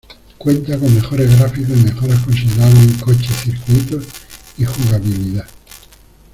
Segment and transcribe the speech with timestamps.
[0.39, 4.03] Cuenta con mejores gráficos y mejoras considerables en coches, circuitos
[4.57, 5.45] y jugabilidad.